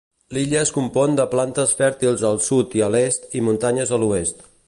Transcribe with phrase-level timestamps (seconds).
[0.35, 4.43] L'illa es compon de planes fèrtils al sud i a l'est i muntanyes a l'oest.